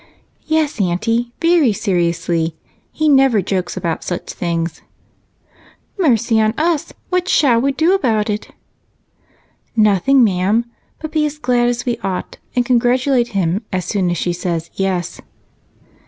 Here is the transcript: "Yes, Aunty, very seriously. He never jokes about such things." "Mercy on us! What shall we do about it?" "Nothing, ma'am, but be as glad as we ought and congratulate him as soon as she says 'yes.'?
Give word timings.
"Yes, 0.47 0.81
Aunty, 0.81 1.31
very 1.39 1.71
seriously. 1.71 2.55
He 2.91 3.07
never 3.07 3.39
jokes 3.39 3.77
about 3.77 4.03
such 4.03 4.31
things." 4.33 4.81
"Mercy 5.99 6.41
on 6.41 6.55
us! 6.57 6.91
What 7.11 7.29
shall 7.29 7.61
we 7.61 7.71
do 7.71 7.93
about 7.93 8.27
it?" 8.27 8.49
"Nothing, 9.75 10.23
ma'am, 10.23 10.65
but 10.99 11.11
be 11.11 11.23
as 11.27 11.37
glad 11.37 11.67
as 11.69 11.85
we 11.85 11.99
ought 11.99 12.37
and 12.55 12.65
congratulate 12.65 13.27
him 13.37 13.63
as 13.71 13.85
soon 13.85 14.09
as 14.09 14.17
she 14.17 14.33
says 14.33 14.71
'yes.'? 14.73 15.21